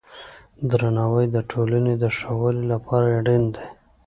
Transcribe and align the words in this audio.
درناوی 0.69 1.25
د 1.35 1.37
ټولنې 1.51 1.93
د 1.97 2.03
ښه 2.15 2.31
والي 2.39 2.63
لپاره 2.73 3.05
اړین 3.19 3.43
دی. 3.55 3.65